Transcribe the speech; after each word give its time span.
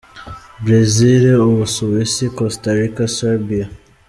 Brazil, 0.65 1.23
u 1.47 1.47
Busuwisi, 1.57 2.25
Costa 2.37 2.69
Rica, 2.77 3.03
Serbia 3.17 3.67